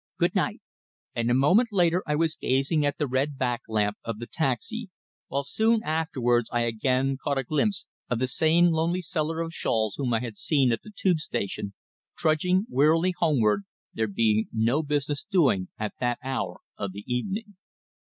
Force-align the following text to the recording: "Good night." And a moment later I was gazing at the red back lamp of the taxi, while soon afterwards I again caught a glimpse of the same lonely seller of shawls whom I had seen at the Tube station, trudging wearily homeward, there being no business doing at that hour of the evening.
"Good 0.17 0.33
night." 0.33 0.61
And 1.13 1.29
a 1.29 1.35
moment 1.35 1.69
later 1.71 2.01
I 2.07 2.15
was 2.15 2.35
gazing 2.35 2.83
at 2.87 2.97
the 2.97 3.05
red 3.05 3.37
back 3.37 3.61
lamp 3.67 3.97
of 4.03 4.17
the 4.17 4.25
taxi, 4.25 4.89
while 5.27 5.43
soon 5.43 5.83
afterwards 5.83 6.49
I 6.51 6.61
again 6.61 7.17
caught 7.23 7.37
a 7.37 7.43
glimpse 7.43 7.85
of 8.09 8.17
the 8.17 8.25
same 8.25 8.71
lonely 8.71 9.03
seller 9.03 9.41
of 9.41 9.53
shawls 9.53 9.97
whom 9.99 10.11
I 10.15 10.21
had 10.21 10.39
seen 10.39 10.71
at 10.71 10.81
the 10.81 10.89
Tube 10.89 11.19
station, 11.19 11.75
trudging 12.17 12.65
wearily 12.67 13.13
homeward, 13.19 13.63
there 13.93 14.07
being 14.07 14.47
no 14.51 14.81
business 14.81 15.23
doing 15.23 15.67
at 15.77 15.93
that 15.99 16.17
hour 16.23 16.61
of 16.79 16.93
the 16.93 17.03
evening. 17.05 17.57